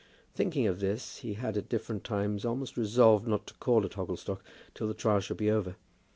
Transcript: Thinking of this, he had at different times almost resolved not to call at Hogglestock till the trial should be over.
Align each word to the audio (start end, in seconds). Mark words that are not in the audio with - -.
Thinking 0.33 0.65
of 0.65 0.79
this, 0.79 1.17
he 1.17 1.35
had 1.35 1.55
at 1.57 1.69
different 1.69 2.03
times 2.03 2.43
almost 2.43 2.75
resolved 2.75 3.27
not 3.27 3.45
to 3.45 3.53
call 3.59 3.85
at 3.85 3.91
Hogglestock 3.93 4.39
till 4.73 4.87
the 4.87 4.95
trial 4.95 5.19
should 5.19 5.37
be 5.37 5.51
over. 5.51 5.75